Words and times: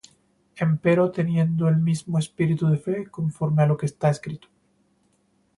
Empero 0.55 1.11
teniendo 1.11 1.67
el 1.69 1.77
mismo 1.77 2.17
espíritu 2.17 2.65
de 2.71 2.79
fe, 2.83 3.07
conforme 3.13 3.61
á 3.63 3.67
lo 3.67 3.77
que 3.79 3.85
está 3.89 4.07
escrito: 4.09 4.47